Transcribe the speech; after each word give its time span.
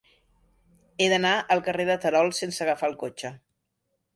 He 1.03 1.09
d'anar 1.11 1.33
al 1.55 1.61
carrer 1.67 1.87
de 1.91 1.99
Terol 2.07 2.33
sense 2.39 2.67
agafar 2.67 2.91
el 2.93 2.99
cotxe. 3.05 3.33